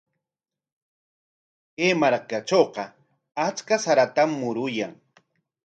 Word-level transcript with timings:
Kay 1.75 1.91
markatrawqa 2.01 2.83
achka 3.45 3.75
saratam 3.83 4.29
muruyan. 4.39 4.93